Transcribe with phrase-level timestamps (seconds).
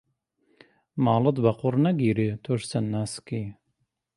[1.05, 3.43] ماڵت بە قوڕ نەگیرێ تۆش چەند ناسکی.